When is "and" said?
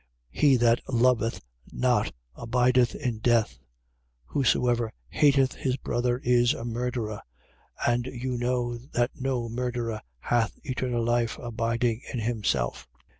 7.85-8.07